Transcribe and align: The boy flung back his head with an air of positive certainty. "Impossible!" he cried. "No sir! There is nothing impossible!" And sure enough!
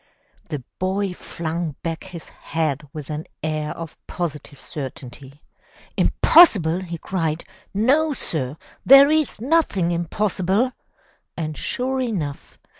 The 0.49 0.63
boy 0.79 1.13
flung 1.13 1.75
back 1.83 2.05
his 2.05 2.29
head 2.29 2.87
with 2.91 3.11
an 3.11 3.27
air 3.43 3.69
of 3.77 3.99
positive 4.07 4.59
certainty. 4.59 5.43
"Impossible!" 5.95 6.81
he 6.81 6.97
cried. 6.97 7.43
"No 7.71 8.11
sir! 8.11 8.57
There 8.83 9.11
is 9.11 9.39
nothing 9.39 9.91
impossible!" 9.91 10.71
And 11.37 11.55
sure 11.55 11.99
enough! 12.01 12.57